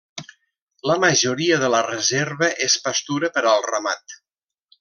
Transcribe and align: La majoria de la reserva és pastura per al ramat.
La 0.91 0.95
majoria 1.03 1.59
de 1.65 1.69
la 1.75 1.83
reserva 1.89 2.51
és 2.71 2.79
pastura 2.89 3.33
per 3.37 3.45
al 3.55 3.67
ramat. 3.71 4.21